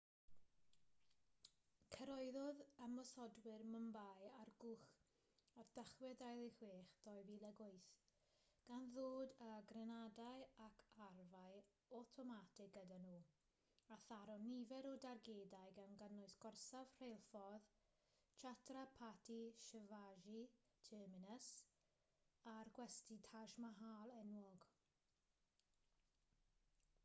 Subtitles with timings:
[1.95, 4.87] cyrhaeddodd ymosodwyr mumbai ar gwch
[5.63, 7.91] ar dachwedd 26 2008
[8.69, 11.61] gan ddod â grenadau ac arfau
[11.99, 13.19] awtomatig gyda nhw
[13.97, 17.69] a tharo nifer o dargedau gan gynnwys gorsaf rheilffordd
[18.41, 20.41] chhatrapati shivaji
[20.89, 21.53] terminus
[22.57, 24.69] a'r gwesty taj mahal enwog